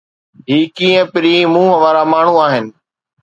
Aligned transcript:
هي 0.49 0.59
ڪيئن 0.77 1.05
پرين 1.13 1.43
منهن 1.53 1.79
وارا 1.81 2.03
ماڻهو 2.13 2.41
آهن؟ 2.47 2.65